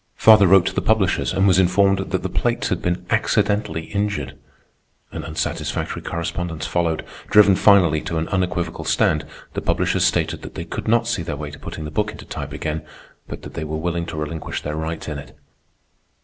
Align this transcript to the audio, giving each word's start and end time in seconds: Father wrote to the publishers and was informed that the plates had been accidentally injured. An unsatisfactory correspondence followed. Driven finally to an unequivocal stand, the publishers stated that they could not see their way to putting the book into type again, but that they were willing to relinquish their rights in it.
Father 0.15 0.47
wrote 0.47 0.65
to 0.65 0.73
the 0.73 0.81
publishers 0.81 1.31
and 1.31 1.47
was 1.47 1.59
informed 1.59 1.99
that 2.09 2.23
the 2.23 2.27
plates 2.27 2.69
had 2.69 2.81
been 2.81 3.05
accidentally 3.11 3.83
injured. 3.83 4.35
An 5.11 5.23
unsatisfactory 5.23 6.01
correspondence 6.01 6.65
followed. 6.65 7.05
Driven 7.29 7.53
finally 7.55 8.01
to 8.01 8.17
an 8.17 8.27
unequivocal 8.29 8.83
stand, 8.83 9.27
the 9.53 9.61
publishers 9.61 10.03
stated 10.03 10.41
that 10.41 10.55
they 10.55 10.65
could 10.65 10.87
not 10.87 11.07
see 11.07 11.21
their 11.21 11.37
way 11.37 11.51
to 11.51 11.59
putting 11.59 11.85
the 11.85 11.91
book 11.91 12.11
into 12.11 12.25
type 12.25 12.51
again, 12.51 12.83
but 13.27 13.43
that 13.43 13.53
they 13.53 13.63
were 13.63 13.77
willing 13.77 14.07
to 14.07 14.17
relinquish 14.17 14.63
their 14.63 14.75
rights 14.75 15.07
in 15.07 15.19
it. 15.19 15.37